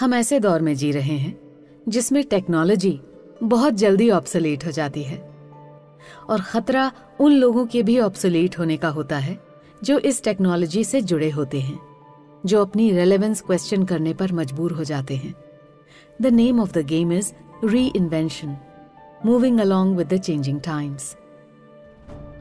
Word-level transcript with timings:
हम 0.00 0.14
ऐसे 0.14 0.40
दौर 0.40 0.60
में 0.60 0.74
जी 0.74 0.92
रहे 0.92 1.16
हैं, 1.18 1.40
जिसमें 1.88 2.24
टेक्नोलॉजी 2.24 3.00
बहुत 3.42 3.74
जल्दी 3.74 4.10
ऑब्सोलेट 4.10 4.66
हो 4.66 4.70
जाती 4.70 5.02
है। 5.02 5.18
और 6.30 6.40
खतरा 6.40 6.92
उन 7.20 7.32
लोगों 7.32 7.66
के 7.66 7.82
भी 7.82 7.98
ऑब्सोलेट 7.98 8.58
होने 8.58 8.76
का 8.76 8.88
होता 8.88 9.18
है, 9.18 9.38
जो 9.84 9.98
इस 9.98 10.24
टेक्नोलॉजी 10.24 10.84
से 10.84 11.00
जुड़े 11.00 11.30
होते 11.30 11.60
हैं, 11.60 11.78
जो 12.46 12.62
अपनी 12.62 12.90
रेलेवेंस 12.90 13.40
क्वेश्चन 13.40 13.84
करने 13.84 14.14
पर 14.14 14.32
मजबूर 14.32 14.72
हो 14.72 14.84
जाते 14.84 15.16
हैं। 15.16 15.34
The 16.22 16.26
name 16.26 16.60
of 16.60 16.72
the 16.72 16.78
game 16.78 17.12
is 17.12 17.32
reinvention 17.86 18.56
moving 19.26 19.60
along 19.60 19.96
with 19.96 20.14
the 20.14 20.16
changing 20.16 20.60
times 20.60 21.16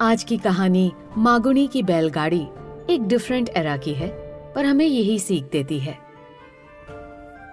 आज 0.02 0.24
की 0.24 0.38
कहानी 0.38 0.92
मागुनी 1.18 1.68
की 1.68 1.84
बैलगाड़ी 1.84 2.48
एक 2.90 3.08
डिफरेंट 3.08 3.50
एरा 3.50 3.78
की 3.78 3.94
है, 3.94 4.10
पर 4.56 4.66
हमें 4.66 4.86
यही 4.86 5.20
सीख 5.20 5.44
देती 5.52 5.80
है। 5.80 6.07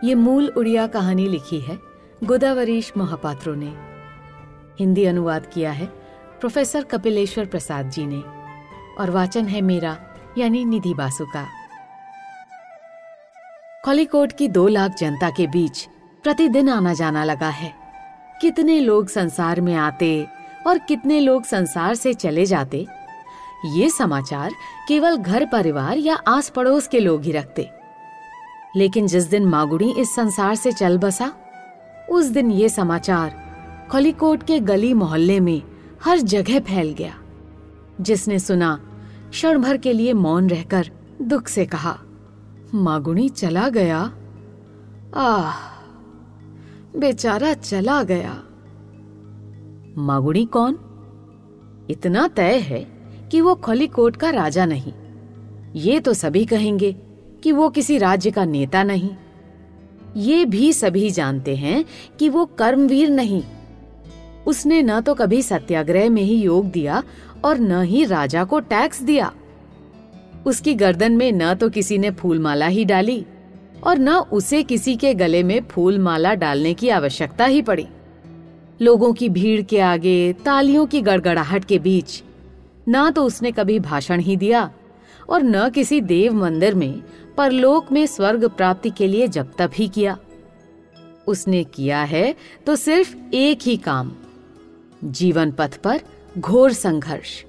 ये 0.04 0.14
मूल 0.14 0.48
उड़िया 0.48 0.86
कहानी 0.86 1.26
लिखी 1.28 1.58
है 1.60 1.78
गोदावरीश 2.24 2.92
महापात्रो 2.96 3.54
ने। 3.54 3.72
हिंदी 4.78 5.04
अनुवाद 5.04 5.46
किया 5.46 5.70
है 5.70 5.86
प्रोफेसर 6.40 6.82
कपिलेश्वर 6.82 7.46
प्रसाद 7.46 7.90
जी 7.90 8.06
ने 8.06 8.20
और 9.00 9.10
वाचन 9.10 9.46
है 9.46 9.60
मेरा, 9.60 9.96
यानी 10.38 10.64
निधि 10.64 10.94
बासु 10.94 11.24
का। 11.26 11.46
कॉलीकोट 13.84 14.32
की 14.32 14.48
दो 14.48 14.66
लाख 14.68 14.96
जनता 14.98 15.30
के 15.30 15.46
बीच 15.46 15.86
प्रतिदिन 16.24 16.68
आना 16.68 16.92
जाना 16.94 17.24
लगा 17.24 17.48
है। 17.48 17.72
कितने 18.40 18.78
लोग 18.80 19.08
संसार 19.08 19.60
में 19.60 19.74
आते 19.74 20.26
और 20.66 20.78
कितने 20.78 21.20
लोग 21.20 21.44
संसार 21.44 21.94
से 21.94 22.12
चले 22.14 22.44
जाते, 22.46 22.86
ये 23.66 23.88
समाचार 23.90 24.52
केवल 24.88 25.16
घर 25.16 25.46
परिवार 25.46 25.98
या 25.98 26.14
आस 26.28 26.48
पड़ोस 26.48 26.88
के 26.88 27.00
लोग 27.00 27.22
ही 27.22 27.32
रखते। 27.32 27.70
लेकिन 28.76 29.06
जिस 29.06 29.24
दिन 29.24 29.44
मागुड़ी 29.44 29.90
इस 29.90 30.14
संसार 30.14 30.54
से 30.54 30.72
चल 30.72 30.98
बसा, 30.98 31.32
उस 32.10 32.26
दिन 32.26 32.50
ये 32.50 32.68
समाचार 32.68 33.44
खलीकोट 33.90 34.42
के 34.42 34.60
गली 34.60 34.94
मोहल्ले 34.94 35.40
में 35.40 35.62
हर 36.04 36.18
जगह 36.18 36.60
फैल 36.60 36.92
गया। 36.92 37.14
जिसने 38.00 38.38
सुना, 38.38 38.80
क्षण 39.30 39.58
भर 39.58 39.76
के 39.76 39.92
लिए 39.92 40.12
मौन 40.12 40.50
रहकर 40.50 40.90
दुख 41.22 41.48
से 41.48 41.66
कहा 41.66 41.98
मागुणी 42.74 43.28
चला 43.28 43.68
गया? 43.68 43.98
आह, 45.16 45.52
बेचारा 46.98 47.54
चला 47.54 48.02
गया। 48.02 48.42
मागुणी 49.98 50.44
कौन? 50.44 50.78
इतना 51.90 52.28
तय 52.28 52.58
है 52.58 52.80
कि 53.30 53.40
वो 53.40 53.54
खलीकोट 53.54 54.16
का 54.16 54.30
राजा 54.30 54.66
नहीं। 54.66 54.92
ये 55.74 56.00
तो 56.00 56.14
सभी 56.14 56.44
कहेंगे 56.44 56.96
कि 57.44 57.52
वो 57.52 57.68
किसी 57.68 57.98
राज्य 57.98 58.30
का 58.30 58.44
नेता 58.44 58.82
नहीं। 58.82 59.10
ये 60.16 60.44
भी 60.44 60.72
सभी 60.72 61.10
जानते 61.10 61.56
हैं 61.56 61.84
कि 62.18 62.28
वो 62.28 62.44
कर्मवीर 62.58 63.10
नहीं। 63.10 63.42
उसने 64.46 64.82
न 64.82 65.00
तो 65.00 65.14
कभी 65.14 65.42
सत्याग्रह 65.42 66.08
में 66.10 66.22
ही 66.22 66.36
योग 66.36 66.70
दिया 66.70 67.02
और 67.44 67.58
न 67.58 67.82
ही 67.82 68.04
राजा 68.04 68.44
को 68.44 68.60
टैक्स 68.60 69.02
दिया। 69.02 69.32
उसकी 70.46 70.74
गर्दन 70.74 71.12
में 71.12 71.32
न 71.32 71.54
तो 71.54 71.68
किसी 71.68 71.98
ने 71.98 72.10
फूलमाला 72.10 72.66
ही 72.66 72.84
डाली 72.84 73.24
और 73.84 73.98
न 73.98 74.14
उसे 74.32 74.62
किसी 74.62 74.96
के 74.96 75.14
गले 75.14 75.42
में 75.42 75.60
फूल 75.64 75.98
माला 75.98 76.34
डालने 76.34 76.74
की 76.74 76.88
आवश्यकता 76.88 77.44
ही 77.44 77.62
पड़ी। 77.62 77.86
लोगों 78.82 79.12
की 79.12 79.28
भीड़ 79.28 79.62
के 79.62 79.80
आगे, 79.80 80.32
तालियों 80.32 80.86
की 80.86 81.00
गड़गड़ाहट 81.00 81.64
के 81.64 81.78
बीच, 81.78 82.22
ना 82.88 83.10
तो 83.10 83.24
उसने 83.24 83.52
कभी 83.52 83.78
भाषण 83.80 84.20
ही 84.20 84.36
दिया 84.36 84.70
और 85.28 85.42
न 85.42 85.68
किसी 85.70 86.00
देव 86.00 86.34
मंदिर 86.34 86.74
में, 86.74 87.02
परलोक 87.36 87.92
में 87.92 88.06
स्वर्ग 88.06 88.48
प्राप्ति 88.48 88.90
के 88.90 89.06
लिए 89.06 89.28
जब 89.28 89.52
तब 89.58 89.70
ही 89.74 89.88
किया। 89.88 90.18
उसने 91.26 91.62
किया 91.64 92.02
है 92.02 92.34
तो 92.66 92.76
सिर्फ़ 92.76 93.14
एक 93.34 93.62
ही 93.62 93.76
काम, 93.76 94.12
जीवन 95.04 95.52
पथ 95.52 95.76
पर 95.76 96.00
घोर 96.38 96.72
संघर्ष। 96.72 97.42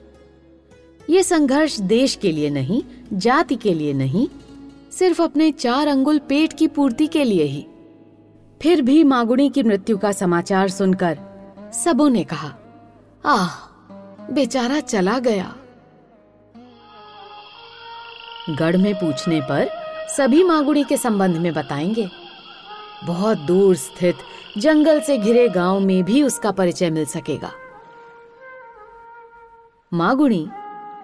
ये 1.09 1.23
संघर्ष 1.23 1.79
देश 1.79 2.15
के 2.15 2.31
लिए 2.31 2.49
नहीं, 2.49 2.81
जाति 3.13 3.55
के 3.55 3.73
लिए 3.73 3.93
नहीं, 3.93 4.27
सिर्फ़ 4.91 5.21
अपने 5.21 5.51
चार 5.51 5.87
अंगुल 5.87 6.19
पेट 6.19 6.53
की 6.53 6.67
पूर्ति 6.67 7.07
के 7.07 7.23
लिए 7.23 7.43
ही। 7.43 7.65
फिर 8.61 8.81
भी 8.81 9.03
मागुणी 9.03 9.49
की 9.49 9.63
मृत्यु 9.63 9.97
का 9.97 10.11
समाचार 10.11 10.69
सुनकर 10.69 11.17
सबों 11.73 12.09
ने 12.09 12.23
कहा, 12.23 12.53
आह, 13.25 13.53
बेचारा 14.31 14.79
चला 14.79 15.19
गया। 15.19 15.55
गढ़ 18.49 18.77
में 18.77 18.95
पूछने 18.95 19.41
पर 19.41 19.69
सभी 20.17 20.43
मागुड़ी 20.43 20.83
के 20.83 20.97
संबंध 20.97 21.37
में 21.37 21.53
बताएँगे। 21.53 22.09
बहुत 23.03 23.37
दूर 23.37 23.75
स्थित 23.75 24.15
जंगल 24.57 24.99
से 24.99 25.17
घिरे 25.17 25.49
गाँव 25.49 25.79
में 25.79 26.03
भी 26.03 26.23
उसका 26.23 26.51
परिचय 26.51 26.89
मिल 26.89 27.05
सकेगा। 27.05 27.51
मागुणी 29.93 30.49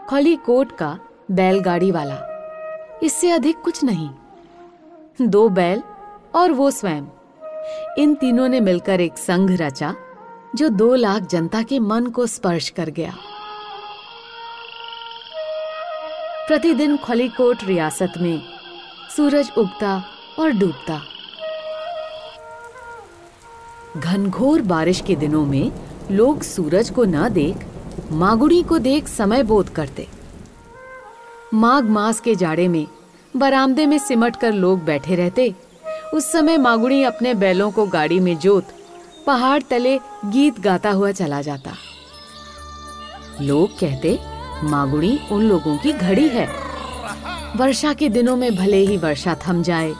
खली 0.10 0.36
कोट 0.36 0.72
का 0.72 1.00
बैलगाड़ी 1.32 1.92
वाला। 1.92 2.28
इससे 3.04 3.32
अधिक 3.32 3.62
कुछ 3.62 3.84
नहीं। 3.84 4.10
दो 5.22 5.50
बैल 5.50 5.84
और 6.36 6.52
वो 6.52 6.72
स्वयं। 6.72 7.04
इन 7.98 8.16
तीनों 8.16 8.48
ने 8.48 8.60
मिलकर 8.60 9.02
एक 9.02 9.18
संघ 9.18 9.62
रचा, 9.62 9.96
जो 10.56 10.70
दो 10.70 10.96
लाख 10.96 11.22
जनता 11.22 11.62
के 11.62 11.80
मन 11.80 12.06
को 12.06 12.28
स्पर्श 12.28 12.70
कर 12.70 12.90
गया। 12.90 13.14
प्रतिदिन 16.52 16.98
खलीकोट 16.98 17.64
रियासत 17.64 18.14
में 18.18 18.42
सूरज 19.16 19.52
उगता 19.58 20.04
और 20.40 20.52
डूबता। 20.52 21.02
घनघोर 23.98 24.62
बारिश 24.62 25.02
के 25.02 25.16
दिनों 25.16 25.46
में 25.46 25.72
लोग 26.12 26.42
सूरज 26.44 26.90
को 26.90 27.04
न 27.04 27.30
देख, 27.30 27.56
मागुड़ी 28.12 28.64
को 28.64 28.78
देख 28.78 29.08
समय 29.08 29.44
बोध 29.44 29.70
करते। 29.70 30.08
माघ 31.54 31.84
मास 31.84 32.20
के 32.20 32.36
जाड़े 32.36 32.68
में 32.68 32.88
बरामदे 33.38 33.86
में 33.86 33.98
सिमट 33.98 34.36
कर 34.36 34.54
लोग 34.54 34.84
बैठे 34.84 35.16
रहते। 35.16 35.54
उस 36.14 36.32
समय 36.32 36.58
मागुड़ी 36.58 37.04
अपने 37.04 37.34
बैलों 37.34 37.72
को 37.72 37.86
गाड़ी 37.86 38.20
में 38.20 38.38
जोत, 38.38 38.68
पहाड़ 39.28 39.62
तले 39.62 39.98
गीत 40.26 40.60
गाता 40.60 40.92
हुआ 40.92 41.12
चला 41.12 41.42
जाता। 41.42 41.76
लोग 43.42 43.80
कहते 43.80 44.31
मागुड़ी 44.64 45.20
उन 45.32 45.42
लोगों 45.42 45.78
की 45.78 45.92
घड़ी 45.92 46.28
है। 46.28 46.48
वर्षा 47.56 47.94
के 47.94 48.10
दिनों 48.10 48.36
में 48.36 48.56
भले 48.56 48.78
ही 48.78 48.98
वर्षा 48.98 49.36
थम 49.48 49.62
जाए, 49.64 49.94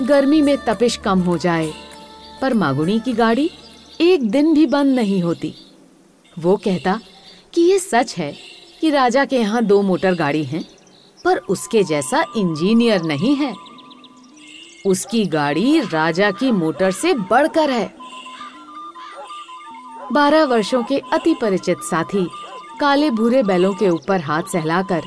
गर्मी 0.00 0.40
में 0.42 0.56
तपिश 0.58 0.96
कम 0.96 1.20
हो 1.20 1.38
जाए, 1.38 1.72
पर 2.42 2.54
मागुड़ी 2.54 2.98
की 3.00 3.12
गाड़ी 3.12 3.50
एक 4.00 4.30
दिन 4.30 4.54
भी 4.54 4.66
बंद 4.66 4.94
नहीं 4.94 5.22
होती। 5.22 5.54
वो 6.38 6.56
कहता 6.56 7.00
कि 7.54 7.60
ये 7.60 7.78
सच 7.78 8.14
है 8.18 8.32
कि 8.80 8.90
राजा 8.90 9.24
के 9.24 9.36
यहाँ 9.36 9.64
दो 9.64 9.82
मोटर 9.82 10.14
गाड़ी 10.14 10.44
हैं, 10.44 10.64
पर 11.24 11.36
उसके 11.36 11.82
जैसा 11.84 12.24
इंजीनियर 12.36 13.02
नहीं 13.02 13.36
है। 13.36 13.54
उसकी 14.86 15.24
गाड़ी 15.24 15.80
राजा 15.80 16.30
की 16.30 16.50
मोटर 16.52 16.90
से 16.90 17.14
बढ़कर 17.14 17.70
है। 17.70 17.94
बारह 20.12 20.44
वर्षों 20.44 20.82
के 20.82 20.98
अति 21.12 21.34
परिचित 21.34 21.78
साथी 21.80 22.26
काले 22.80 23.10
भूरे 23.10 23.42
बैलों 23.42 23.72
के 23.74 23.88
ऊपर 23.88 24.20
हाथ 24.20 24.42
सहलाकर 24.42 25.02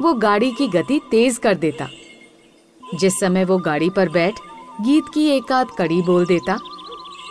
वो 0.00 0.14
गाड़ी 0.14 0.52
की 0.52 0.68
गति 0.68 1.00
तेज 1.10 1.38
कर 1.38 1.54
देता। 1.54 1.88
जिस 2.94 3.20
समय 3.20 3.44
वो 3.44 3.58
गाड़ी 3.58 3.90
पर 3.90 4.08
बैठ, 4.08 4.34
गीत 4.80 5.04
की 5.14 5.26
एक 5.26 5.52
आध 5.52 5.66
कड़ी 5.78 6.02
बोल 6.02 6.26
देता, 6.26 6.58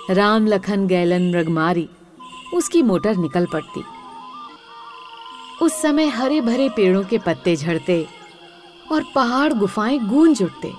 राम 0.10 0.48
लखन 0.48 0.88
गैलन 0.88 1.32
मृगमारी, 1.32 1.90
उसकी 2.54 2.82
मोटर 2.82 3.16
निकल 3.16 3.46
पड़ती। 3.46 3.84
उस 5.62 5.82
समय 5.82 6.08
हरे 6.08 6.42
भरे 6.42 6.70
पेड़ों 6.70 7.04
के 7.04 7.18
पत्ते 7.18 7.56
झड़ते 7.56 8.08
और 8.92 9.06
पहाड़ 9.16 9.54
गुफाएँ 9.54 10.00
गूंज 10.00 10.44
उठते। 10.44 10.74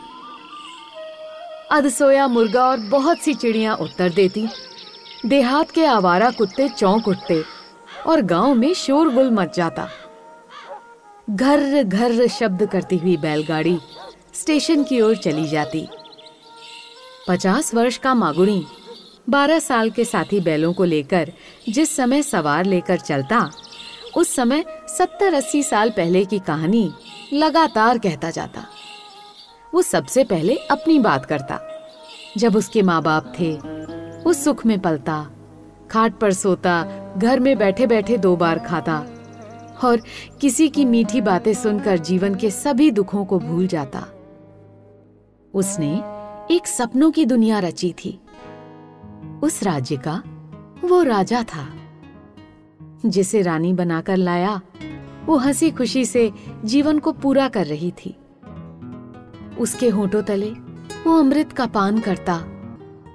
अधसोया 1.70 2.28
मुर्गा 2.28 2.64
और 2.64 2.81
बहुत 2.81 3.19
सी 3.19 3.34
चिड़िया 3.34 3.75
उत्तर 3.75 4.11
देती। 4.11 4.49
देहात 5.26 5.70
के 5.70 5.84
आवारा 5.84 6.31
कुत्ते 6.31 6.69
चौंक 6.69 7.08
उठते। 7.08 7.53
और 8.06 8.20
गाँव 8.20 8.54
में 8.54 8.72
शोरगुल 8.74 9.30
मच 9.30 9.56
जाता। 9.56 9.88
घर 11.30 11.82
घर 11.82 12.26
शब्द 12.28 12.66
करती 12.66 12.96
हुई 12.96 13.16
बैलगाड़ी 13.16 13.78
स्टेशन 14.34 14.84
की 14.84 15.00
ओर 15.00 15.16
चली 15.16 15.48
जाती। 15.48 15.86
पचास 17.28 17.74
वर्ष 17.74 17.96
का 17.98 18.14
मागुणी 18.14 18.64
बारह 19.28 19.58
साल 19.58 19.90
के 19.90 20.04
साथी 20.04 20.40
बैलों 20.40 20.72
को 20.72 20.84
लेकर 20.84 21.32
जिस 21.68 21.96
समय 21.96 22.22
सवार 22.22 22.64
लेकर 22.64 22.98
चलता, 22.98 23.50
उस 24.16 24.34
समय 24.34 24.64
सत्तर 24.88 25.34
अस्सी 25.34 25.62
साल 25.62 25.90
पहले 25.90 26.24
की 26.24 26.38
कहानी 26.38 26.90
लगातार 27.32 27.98
कहता 27.98 28.30
जाता। 28.30 28.66
वो 29.74 29.82
सबसे 29.82 30.24
पहले 30.24 30.56
अपनी 30.70 30.98
बात 30.98 31.26
करता, 31.26 31.60
जब 32.36 32.56
उसके 32.56 32.82
माँ 32.82 33.02
बाप 33.02 33.32
थे, 33.40 33.52
उस 34.22 34.44
सुख 34.44 34.66
में 34.66 34.78
पलता 34.78 35.14
खाट 35.90 36.19
पर 36.19 36.32
सोता, 36.32 36.86
घर 37.19 37.40
में 37.40 37.58
बैठे 37.58 37.86
बैठे 37.86 38.19
दो 38.19 38.36
बार 38.36 38.58
खाता। 38.58 39.06
और 39.84 40.00
किसी 40.40 40.69
की 40.69 40.84
मीठी 40.84 41.20
बातें 41.20 41.54
सुनकर 41.54 41.98
जीवन 41.98 42.34
के 42.34 42.50
सभी 42.50 42.90
दुखों 42.90 43.25
को 43.25 43.38
भूल 43.38 43.66
जाता। 43.66 44.06
उसने 45.54 45.94
एक 46.54 46.66
सपनों 46.66 47.10
की 47.10 47.25
दुनिया 47.25 47.58
रची 47.58 47.94
थी। 48.04 48.20
उस 49.42 49.62
राज्य 49.62 49.96
का 49.96 50.22
वो 50.84 51.02
राजा 51.02 51.42
था। 51.42 51.69
जिसे 53.06 53.42
रानी 53.42 53.72
बनाकर 53.72 54.16
लाया, 54.16 54.60
वो 55.26 55.37
हँसी 55.37 55.70
खुशी 55.70 56.04
से 56.04 56.32
जीवन 56.64 56.98
को 56.98 57.12
पूरा 57.12 57.48
कर 57.48 57.66
रही 57.66 57.90
थी। 57.90 58.16
उसके 59.58 59.88
होठों 59.88 60.22
तले 60.22 60.50
वो 61.06 61.19
अमृत 61.19 61.52
का 61.52 61.66
पान 61.66 61.98
करता, 61.98 62.44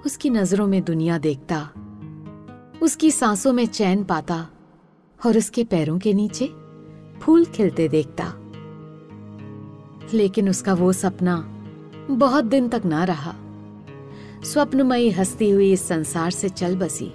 उसकी 0.05 0.29
नज़रों 0.29 0.67
में 0.67 0.83
दुनिया 0.83 1.17
देखता। 1.17 1.69
उसकी 2.81 3.11
सांसों 3.11 3.53
में 3.53 3.65
चैन 3.65 4.03
पाता 4.03 4.47
और 5.25 5.37
उसके 5.37 5.63
पैरों 5.63 5.99
के 5.99 6.13
नीचे 6.13 6.45
फूल 7.19 7.45
खिलते 7.45 7.87
देखता। 7.87 8.33
लेकिन 10.13 10.49
उसका 10.49 10.73
वो 10.73 10.93
सपना 10.93 11.35
बहुत 12.09 12.45
दिन 12.45 12.69
तक 12.69 12.81
ना 12.85 13.03
रहा। 13.03 13.35
स्वप्नमयी 14.43 15.09
हंसती 15.09 15.49
हुई 15.49 15.71
इस 15.71 15.87
संसार 15.87 16.31
से 16.31 16.49
चल 16.49 16.75
बसी। 16.75 17.13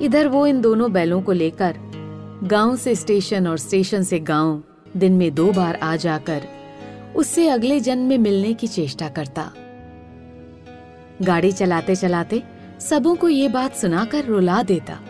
इधर 0.00 0.28
वो 0.28 0.46
इन 0.46 0.60
दोनों 0.60 0.92
बैलों 0.92 1.22
को 1.22 1.32
लेकर 1.32 1.76
गाँव 2.44 2.76
से 2.76 2.94
स्टेशन 2.94 3.46
और 3.46 3.58
स्टेशन 3.58 4.02
से 4.02 4.18
गाँव 4.18 4.62
दिन 4.96 5.12
में 5.12 5.34
दो 5.34 5.52
बार 5.52 5.76
आ 5.76 5.96
जाकर 5.96 6.46
उससे 7.16 7.48
अगले 7.48 7.80
जन्म 7.80 8.06
में 8.06 8.18
मिलने 8.18 8.54
की 8.54 8.66
चेष्टा 8.66 9.08
करता। 9.08 9.52
गाड़ी 11.22 11.52
चलाते 11.52 11.96
चलाते 11.96 12.42
सबों 12.80 13.16
को 13.16 13.28
ये 13.28 13.48
बात 13.48 13.74
सुनाकर 13.74 14.24
रुला 14.24 14.62
देता। 14.62 15.00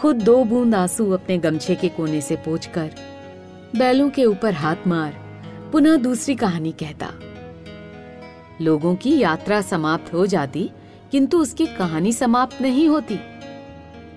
खुद 0.00 0.16
दो 0.16 0.44
बूंद 0.44 0.74
आँसू 0.74 1.10
अपने 1.10 1.38
गमछे 1.38 1.74
के 1.74 1.88
कोने 1.88 2.20
से 2.20 2.36
पोंछकर 2.36 2.90
बैलों 3.76 4.10
के 4.10 4.24
ऊपर 4.24 4.52
हाथ 4.52 4.76
मार 4.86 5.12
पुनः 5.72 5.96
दूसरी 5.96 6.34
कहानी 6.34 6.72
कहता। 6.72 7.08
लोगों 8.60 8.94
की 8.94 9.18
यात्रा 9.18 9.60
समाप्त 9.60 10.12
हो 10.12 10.26
जाती, 10.26 10.70
किंतु 11.10 11.38
उसकी 11.38 11.66
कहानी 11.66 12.12
समाप्त 12.12 12.62
नहीं 12.62 12.88
होती। 12.88 13.18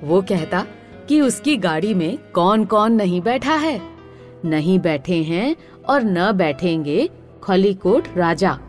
वो 0.03 0.21
कहता 0.21 0.65
कि 1.09 1.21
उसकी 1.21 1.57
गाड़ी 1.57 1.93
में 1.93 2.17
कौन 2.17 2.65
कौन 2.65 2.91
नहीं 2.91 3.21
बैठा 3.21 3.55
है? 3.55 3.81
नहीं 4.45 4.79
बैठे 4.79 5.23
हैं 5.23 5.55
और 5.89 6.03
न 6.03 6.31
बैठेंगे 6.31 7.09
खलीकोट 7.43 8.07
राजा। 8.17 8.59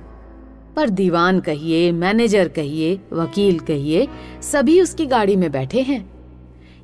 पर 0.76 0.90
दीवान 0.90 1.40
कहिए, 1.40 1.92
मैनेजर 1.92 2.48
कहिए, 2.48 2.98
वकील 3.12 3.58
कहिए, 3.60 4.06
सभी 4.42 4.80
उसकी 4.80 5.06
गाड़ी 5.06 5.36
में 5.36 5.50
बैठे 5.52 5.82
हैं। 5.82 6.04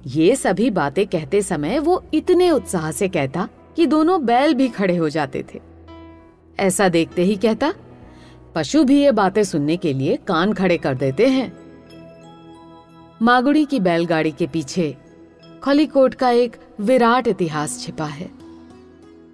ये 0.06 0.37
सभी 0.37 0.71
बातें 0.71 1.06
कहते 1.06 1.43
समय 1.43 1.79
वो 1.79 2.03
इतने 2.15 2.50
उत्साह 2.50 2.91
से 2.91 3.09
कहता 3.09 3.49
कि 3.77 3.87
दोनों 3.87 4.25
बैल 4.27 4.55
भी 4.55 4.69
खड़े 4.69 4.97
हो 4.97 5.09
जाते 5.09 5.44
थे। 5.55 5.61
ऐसा 6.59 6.89
देखते 6.89 7.23
ही 7.23 7.37
कहता, 7.37 7.73
पशु 8.55 8.85
भी 8.85 9.00
ये 9.03 9.12
बातें 9.12 9.43
सुनने 9.44 9.77
के 9.77 9.93
लिए 9.93 10.17
कान 10.17 10.53
खड़े 10.53 10.79
कर 10.79 10.95
देते 10.95 11.27
हैं। 11.27 11.53
मागुड़ी 13.23 13.65
की 13.65 13.81
बैलगाड़ी 13.81 14.31
के 14.31 14.47
पीछे 14.47 14.95
खलीकोट 15.62 16.15
का 16.15 16.31
एक 16.31 16.56
विराट 16.81 17.29
इतिहास 17.29 17.79
छिपा 17.81 18.05
है। 18.05 18.31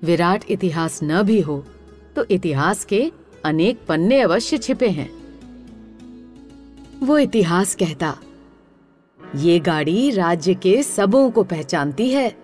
विराट 0.02 0.44
इतिहास 0.50 1.00
न 1.02 1.22
भी 1.22 1.40
हो 1.40 1.64
तो 2.16 2.24
इतिहास 2.30 2.84
के 2.84 3.00
अनेक 3.44 3.78
पन्ने 3.88 4.20
अवश्य 4.20 4.58
छिपे 4.58 4.88
हैं। 4.88 5.10
वो 7.02 7.18
इतिहास 7.18 7.74
कहता, 7.74 8.16
ये 9.36 9.58
गाड़ी 9.58 10.10
राज्य 10.10 10.54
के 10.54 10.82
सबों 10.82 11.30
को 11.30 11.42
पहचानती 11.42 12.10
है। 12.10 12.36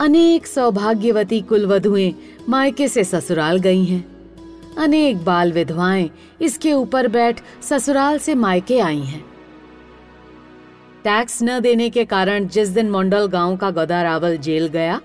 अनेक 0.00 0.46
सौभाग्यवती 0.46 1.40
कुलवधुएँ 1.40 2.14
मायके 2.48 2.88
से 2.88 3.04
ससुराल 3.04 3.58
गई 3.58 3.84
हैं। 3.84 4.04
अनेक 4.78 5.24
बाल 5.24 5.52
विधवाएँ 5.52 6.10
इसके 6.40 6.72
ऊपर 6.72 7.08
बैठ 7.08 7.40
ससुराल 7.62 8.18
से 8.18 8.34
मायके 8.34 8.78
आई 8.78 9.00
हैं। 9.00 9.24
टैक्स 11.04 11.42
न 11.42 11.60
देने 11.60 11.90
के 11.90 12.04
कारण 12.04 12.46
जिस 12.46 12.68
दिन 12.68 12.90
मंडल 12.90 13.26
गाँव 13.26 13.56
का 13.56 13.70
गदा 13.70 14.02
रावल 14.02 14.36
जेल 14.36 14.66
गया, 14.66 15.00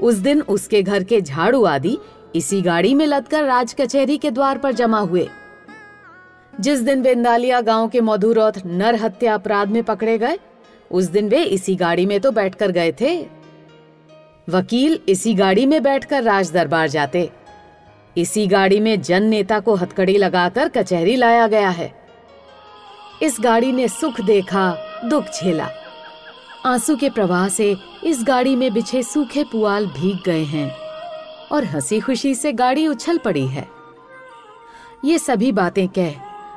उस 0.00 0.14
दिन 0.14 0.42
उसके 0.42 0.82
घर 0.82 1.04
के 1.04 1.20
झाड़ू 1.20 1.64
आदि 1.64 1.98
इसी 2.36 2.62
गाड़ी 2.62 2.94
में 2.94 3.06
लदकर 3.06 3.44
राज 3.44 3.74
कचहरी 3.80 4.18
के 4.18 4.30
द्वार 4.30 4.58
पर 4.58 4.72
जमा 4.72 4.98
हुए। 4.98 5.28
जिस 6.60 6.80
दिन 6.80 7.02
वे 7.02 7.12
इंदालिया 7.12 7.60
गाँव 7.60 7.88
के 7.88 8.00
मधुरौथ 8.00 8.52
नर 8.66 8.94
हत्या 8.94 9.34
अपराध 9.34 9.68
में 9.68 9.82
पकड़े 9.84 10.18
गए, 10.18 10.38
उस 10.90 11.04
दिन 11.04 11.28
वे 11.28 11.42
इसी 11.42 11.76
गाड़ी 11.76 12.06
में 12.06 12.20
तो 12.20 12.30
बैठकर 12.30 12.70
गए 12.70 12.92
थे। 12.92 13.26
वकील 14.48 15.00
इसी 15.08 15.34
गाड़ी 15.34 15.66
में 15.66 15.82
बैठकर 15.82 16.22
राज 16.22 16.52
दरबार 16.52 16.88
जाते। 16.88 17.30
इसी 18.16 18.46
गाड़ी 18.46 18.80
में 18.80 19.02
जन 19.02 19.22
नेता 19.22 19.60
को 19.60 19.74
हथकड़ी 19.74 20.16
लगाकर 20.16 20.68
कचहरी 20.68 21.16
लाया 21.16 21.46
गया 21.46 21.68
है। 21.68 21.94
इस 23.22 23.36
गाड़ी 23.40 23.72
ने 23.72 23.88
सुख 23.88 24.20
देखा, 24.20 24.76
दुख 25.04 25.24
झेला। 25.24 25.68
आँसू 26.66 26.96
के 26.96 27.10
प्रवाह 27.10 27.48
से 27.48 27.76
इस 28.04 28.24
गाड़ी 28.24 28.56
में 28.56 28.74
बिछे 28.74 29.02
सूखे 29.02 29.44
पुआल 29.44 29.86
भीग 29.86 30.18
गए 30.26 30.44
हैं। 30.44 30.79
और 31.52 31.64
हँसी 31.64 32.00
खुशी 32.00 32.34
से 32.34 32.52
गाड़ी 32.52 32.86
उछल 32.86 33.18
पड़ी 33.18 33.46
है। 33.46 33.68
ये 35.04 35.18
सभी 35.18 35.52
बातें 35.52 35.88
कह, 35.88 36.14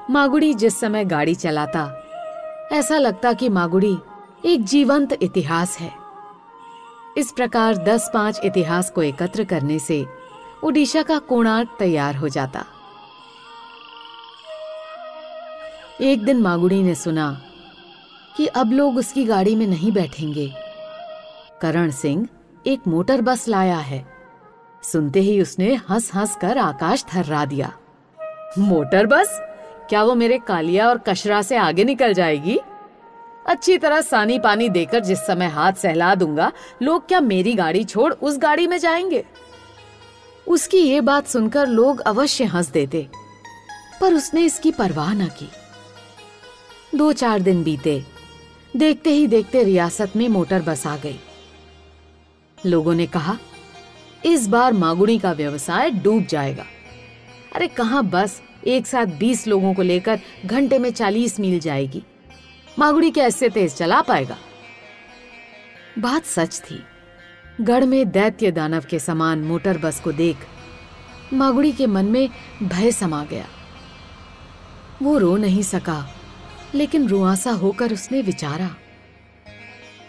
मागुड़ी 0.09 0.53
जिस 0.53 0.79
समय 0.79 1.05
गाड़ी 1.05 1.35
चलाता, 1.35 1.99
ऐसा 2.71 2.97
लगता 2.97 3.33
कि 3.33 3.49
मागुड़ी 3.49 3.97
एक 4.45 4.63
जीवंत 4.63 5.17
इतिहास 5.21 5.79
है। 5.79 5.91
इस 7.17 7.31
प्रकार 7.31 7.77
दस 7.77 8.11
पाँच 8.13 8.39
इतिहास 8.43 8.91
को 8.91 9.03
एकत्र 9.03 9.43
करने 9.43 9.79
से 9.79 10.05
उड़ीसा 10.63 11.01
का 11.01 11.19
कोणार्क 11.19 11.75
तैयार 11.79 12.15
हो 12.15 12.29
जाता। 12.29 12.65
एक 16.01 16.23
दिन 16.23 16.41
मागुड़ी 16.41 16.83
ने 16.83 16.95
सुना 16.95 17.41
कि 18.37 18.45
अब 18.45 18.71
लोग 18.71 18.97
उसकी 18.97 19.25
गाड़ी 19.25 19.55
में 19.55 19.67
नहीं 19.67 19.91
बैठेंगे। 19.91 20.53
करण 21.61 21.91
सिंह 21.91 22.27
एक 22.67 22.87
मोटर 22.87 23.21
बस 23.21 23.47
लाया 23.47 23.77
है। 23.77 24.12
सुनते 24.83 25.19
ही 25.19 25.41
उसने 25.41 25.73
हंस 25.89 26.11
हंस 26.15 26.35
कर 26.35 26.57
आकाश 26.57 27.05
थर्रा 27.15 27.45
दिया। 27.45 27.71
मोटर 28.59 29.05
बस? 29.05 29.39
क्या 29.89 30.03
वो 30.03 30.15
मेरे 30.15 30.37
कालिया 30.37 30.87
और 30.89 30.97
कशरा 30.97 31.41
से 31.41 31.57
आगे 31.57 31.83
निकल 31.83 32.13
जाएगी? 32.13 32.59
अच्छी 33.47 33.77
तरह 33.77 34.01
सानी 34.01 34.39
पानी 34.39 34.69
देकर 34.69 34.99
जिस 34.99 35.19
समय 35.19 35.47
हाथ 35.47 35.73
सहला 35.73 36.13
दूँगा, 36.15 36.51
लोग 36.81 37.07
क्या 37.07 37.19
मेरी 37.19 37.53
गाड़ी 37.53 37.83
छोड़ 37.83 38.13
उस 38.13 38.37
गाड़ी 38.37 38.67
में 38.67 38.77
जाएँगे? 38.77 39.23
उसकी 40.47 40.77
ये 40.77 41.01
बात 41.01 41.27
सुनकर 41.27 41.67
लोग 41.67 41.99
अवश्य 41.99 42.43
हंस 42.43 42.69
देते, 42.69 43.07
पर 44.01 44.13
उसने 44.13 44.41
इसकी 44.41 44.71
परवाह 44.71 45.13
न 45.13 45.27
की। 45.39 45.49
दो 46.95 47.11
चार 47.13 47.39
दिन 47.39 47.63
बीते, 47.63 48.03
देखते 48.77 49.09
ही 49.09 49.27
देखते 49.27 49.63
रियासत 49.63 50.15
में 50.15 50.27
मोटर 50.29 50.61
बस 50.61 50.85
आ 50.87 50.95
गई। 50.97 51.19
लोगों 52.57 52.93
ने 52.95 53.07
कहा 53.07 53.37
इस 54.25 54.47
बार 54.47 54.73
मागुड़ी 54.73 55.17
का 55.19 55.31
व्यवसाय 55.31 55.91
डूब 55.91 56.25
जाएगा। 56.25 56.65
अरे 57.55 57.67
कहाँ 57.67 58.05
बस? 58.05 58.41
एक 58.67 58.87
साथ 58.87 59.05
बीस 59.05 59.47
लोगों 59.47 59.73
को 59.73 59.81
लेकर 59.81 60.19
घंटे 60.45 60.79
में 60.79 60.91
चालीस 60.91 61.39
मील 61.39 61.59
जाएगी। 61.59 62.03
मागुड़ी 62.79 63.11
कैसे 63.11 63.49
तेज 63.49 63.75
चला 63.75 64.01
पाएगा। 64.01 64.37
बात 65.99 66.25
सच 66.25 66.59
थी। 66.59 66.83
गढ़ 67.61 67.83
में 67.83 68.11
दैत्य 68.11 68.51
दानव 68.51 68.85
के 68.89 68.99
समान 68.99 69.39
मोटर 69.39 69.77
बस 69.77 69.99
को 69.99 70.11
देख 70.11 70.37
मागुड़ी 71.33 71.71
के 71.71 71.87
मन 71.87 72.05
में 72.05 72.29
भय 72.63 72.91
समा 72.91 73.25
गया। 73.25 73.45
वो 75.01 75.17
रो 75.17 75.37
नहीं 75.37 75.63
सका, 75.63 76.15
लेकिन 76.75 77.07
रुआसा 77.07 77.51
होकर 77.51 77.93
उसने 77.93 78.21
विचारा। 78.21 78.75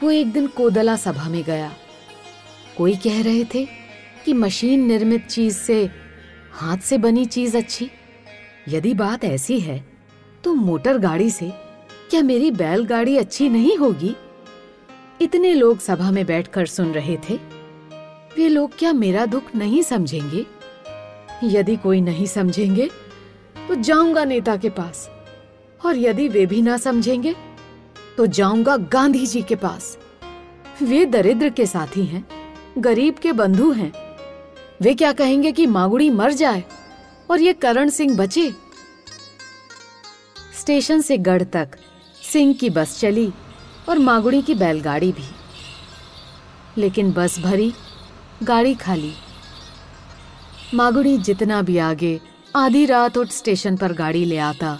वो 0.02 0.10
एक 0.10 0.32
दिन 0.32 0.46
कोदला 0.46 0.96
सभा 0.96 1.28
में 1.28 1.42
गया। 1.42 1.72
कोई 2.76 2.94
कह 2.94 3.22
रहे 3.22 3.44
थे? 3.44 3.83
कि 4.24 4.32
मशीन 4.32 4.86
निर्मित 4.86 5.26
चीज़ 5.26 5.56
से, 5.56 5.90
हाथ 6.52 6.78
से 6.78 6.98
बनी 6.98 7.24
चीज़ 7.24 7.56
अच्छी? 7.56 7.90
यदि 8.68 8.94
बात 8.94 9.24
ऐसी 9.24 9.58
है 9.60 9.84
तो 10.44 10.54
मोटर 10.54 10.98
गाड़ी 10.98 11.30
से 11.30 11.52
क्या 12.10 12.22
मेरी 12.22 12.50
बैलगाड़ी 12.50 13.16
अच्छी 13.16 13.48
नहीं 13.48 13.76
होगी? 13.76 14.14
इतने 15.20 15.54
लोग 15.54 15.78
सभा 15.78 16.10
में 16.10 16.24
बैठकर 16.26 16.66
सुन 16.66 16.92
रहे 16.92 17.16
थे। 17.28 17.34
वे 18.36 18.48
लोग 18.48 18.76
क्या 18.78 18.92
मेरा 18.92 19.26
दुख 19.26 19.54
नहीं 19.56 19.82
समझेंगे? 19.82 20.46
यदि 21.44 21.76
कोई 21.76 22.00
नहीं 22.00 22.26
समझेंगे 22.26 22.90
तो 23.68 23.74
जाऊँगा 23.74 24.24
नेता 24.24 24.56
के 24.56 24.70
पास। 24.70 25.10
और 25.86 25.96
यदि 25.96 26.28
वे 26.28 26.46
भी 26.46 26.62
ना 26.62 26.76
समझेंगे 26.76 27.34
तो 28.16 28.26
जाऊँगा 28.26 28.76
गांधी 28.76 29.26
जी 29.26 29.42
के 29.42 29.54
पास। 29.56 29.98
वे 30.82 31.04
दरिद्र 31.06 31.48
के 31.48 31.66
साथी 31.66 32.04
हैं, 32.04 32.26
गरीब 32.78 33.14
के 33.14 33.32
बंधु 33.32 33.70
हैं। 33.72 33.92
वे 34.82 34.94
क्या 34.94 35.12
कहेंगे 35.12 35.52
कि 35.52 35.66
मागुड़ी 35.66 36.10
मर 36.10 36.32
जाए 36.32 36.64
और 37.30 37.40
ये 37.40 37.52
करण 37.52 37.88
सिंह 37.88 38.16
बचे? 38.16 38.50
स्टेशन 40.60 41.00
से 41.00 41.18
गढ़ 41.18 41.42
तक 41.42 41.68
सिंह 42.32 42.54
की 42.54 42.70
बस 42.70 43.00
चली 43.00 43.32
और 43.88 43.98
मागुड़ी 43.98 44.42
की 44.42 44.54
बैलगाड़ी 44.54 45.12
भी। 45.12 45.24
लेकिन 46.78 47.12
बस 47.12 47.38
भरी, 47.38 47.72
गाड़ी 48.42 48.74
खाली। 48.74 49.12
मागुड़ी 50.74 51.18
जितना 51.18 51.62
भी 51.62 51.78
आगे, 51.78 52.20
आधी 52.56 52.86
रात 52.86 53.16
उठ 53.16 53.28
स्टेशन 53.28 53.76
पर 53.76 53.92
गाड़ी 53.92 54.24
ले 54.24 54.38
आता, 54.38 54.78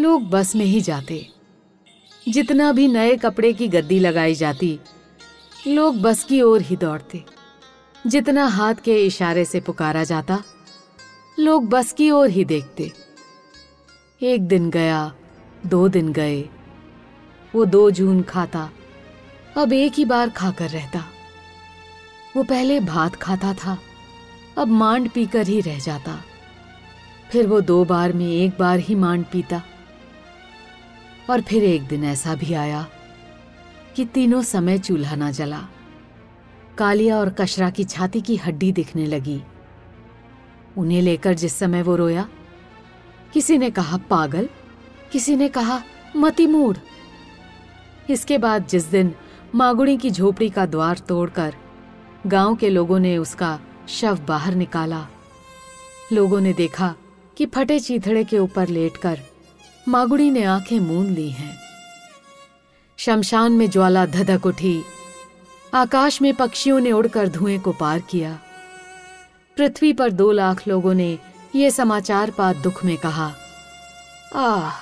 लोग 0.00 0.30
बस 0.30 0.56
में 0.56 0.64
ही 0.64 0.80
जाते। 0.80 1.28
जितना 2.28 2.72
भी 2.72 2.88
नए 2.88 3.16
कपड़े 3.16 3.52
की 3.52 3.68
गद्दी 3.68 3.98
लगाई 3.98 4.34
जाती, 4.34 4.80
लोग 5.66 6.00
बस 6.02 6.24
की 6.24 6.42
ओर 6.42 6.60
ही 6.60 6.76
दौड़ते। 6.76 7.24
जितना 8.06 8.46
हाथ 8.46 8.74
के 8.74 9.06
इशारे 9.06 9.44
से 9.44 9.60
पुकारा 9.60 10.04
जाता, 10.04 10.42
लोग 11.38 11.68
बस 11.68 11.92
की 11.92 12.10
ओर 12.10 12.28
ही 12.28 12.44
देखते। 12.44 12.92
एक 14.22 14.42
दिन 14.42 14.70
गया, 14.70 15.14
दो 15.66 15.88
दिन 15.88 16.12
गए, 16.12 16.48
वो 17.54 17.64
दो 17.64 17.90
जून 17.90 18.22
खाता, 18.22 18.70
अब 19.56 19.72
एक 19.72 19.92
ही 19.92 20.04
बार 20.04 20.30
खाकर 20.30 20.68
रहता। 20.68 21.04
वो 22.36 22.42
पहले 22.42 22.80
भात 22.80 23.16
खाता 23.16 23.54
था, 23.54 23.78
अब 24.58 24.68
मांड 24.68 25.10
पीकर 25.10 25.46
ही 25.46 25.60
रह 25.60 25.78
जाता। 25.78 26.24
फिर 27.30 27.46
वो 27.46 27.60
दो 27.60 27.84
बार 27.84 28.12
में 28.12 28.32
एक 28.32 28.52
बार 28.58 28.78
ही 28.78 28.94
मांड 28.94 29.24
पीता। 29.24 29.62
और 31.30 31.40
फिर 31.40 31.64
एक 31.64 31.82
दिन 31.82 32.04
ऐसा 32.04 32.34
भी 32.34 32.54
आया 32.54 32.86
कि 33.96 34.04
तीनों 34.04 34.42
समय 34.42 34.78
चूल्हा 34.78 35.16
ना 35.16 35.30
जला। 35.30 35.68
कालिया 36.82 37.18
और 37.18 37.30
कशरा 37.30 37.70
की 37.70 37.84
छाती 37.84 38.20
की 38.20 38.36
हड्डी 38.36 38.72
दिखने 38.72 39.06
लगी। 39.06 39.40
उन्हें 40.78 41.02
लेकर 41.02 41.34
जिस 41.34 41.54
समय 41.54 41.82
वो 41.82 41.96
रोया, 41.96 42.28
किसी 43.32 43.58
ने 43.58 43.70
कहा, 43.70 43.96
पागल। 44.10 44.48
किसी 45.12 45.36
ने 45.36 45.48
कहा, 45.48 45.82
मती 46.16 46.46
मूड 46.46 46.78
इसके 48.10 48.38
बाद 48.38 48.66
जिस 48.66 48.84
दिन 48.84 49.12
मागुड़ी 49.54 49.96
की 49.96 50.10
झोपड़ी 50.10 50.48
का 50.50 50.64
द्वार 50.66 50.98
तोड़कर 50.98 51.54
गाँव 52.26 52.54
के 52.54 52.70
लोगों 52.70 52.98
ने 52.98 53.16
उसका 53.18 53.58
शव 53.88 54.18
बाहर 54.28 54.54
निकाला, 54.54 55.06
लोगों 56.12 56.40
ने 56.40 56.52
देखा 56.52 56.94
कि 57.36 57.46
फटे 57.46 57.78
चीथड़े 57.80 58.24
के 58.24 58.38
ऊपर 58.38 58.68
लेटकर 58.68 59.20
मागुड़ी 59.88 60.30
ने 60.30 60.42
आँखें 60.44 60.80
मूंद 60.80 61.10
ली 61.10 61.30
हैं। 61.30 61.54
शमशान 62.98 63.52
में 63.52 63.70
ज्वाला 63.70 64.06
धधक 64.06 64.46
उठी 64.46 64.82
आकाश 65.74 66.22
में 66.22 66.34
पक्षियों 66.34 66.80
ने 66.80 66.92
उड़कर 66.92 67.28
धुएँ 67.28 67.58
को 67.58 67.72
पार 67.72 68.00
किया। 68.00 68.38
पृथ्वी 69.56 69.92
पर 69.92 70.10
दो 70.10 70.32
लाख 70.32 70.68
लोगों 70.68 70.94
ने 70.94 71.18
यह 71.54 71.70
समाचार 71.70 72.30
पा 72.30 72.52
दुख 72.52 72.84
में 72.84 72.96
कहा। 72.96 73.32
आह, 74.34 74.72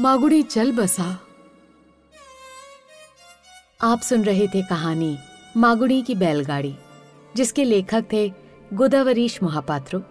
मागुड़ी 0.00 0.42
चल 0.42 0.72
बसा। 0.72 1.20
आप 3.82 4.00
सुन 4.00 4.22
रहे 4.22 4.46
थे 4.46 4.62
कहानी 4.62 5.18
मागुड़ी 5.56 6.02
की 6.02 6.14
बैलगाड़ी, 6.14 6.76
जिसके 7.36 7.64
लेखक 7.64 8.04
थे 8.12 8.32
गोदावरीश 8.74 9.42
महापात्रो। 9.42 10.02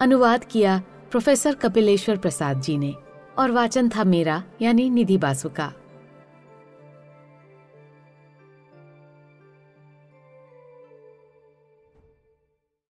अनुवाद 0.00 0.44
किया 0.44 0.82
प्रोफेसर 1.10 1.54
कपिलेश्वर 1.54 2.16
प्रसाद 2.16 2.60
जी 2.60 2.78
ने, 2.78 2.94
और 3.38 3.50
वाचन 3.50 3.88
था 3.88 4.04
मेरा, 4.04 4.42
यानी 4.62 4.90
निधि 4.90 5.18
बासु 5.18 5.48
का 5.48 5.72